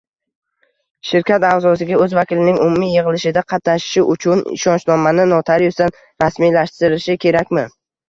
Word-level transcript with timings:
Shirkat 1.09 1.45
aʼzosiga 1.49 1.99
o‘z 2.05 2.15
vakilining 2.21 2.57
umumiy 2.65 2.95
yig‘ilishida 2.99 3.45
qatnashishi 3.55 4.05
uchun 4.17 4.43
ishonchnomani 4.59 5.29
notariusdan 5.37 5.97
rasmiylashtirishi 6.27 7.23
kerakmi? 7.25 7.73